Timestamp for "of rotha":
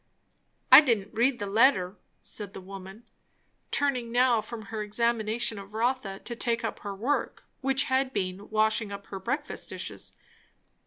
5.59-6.17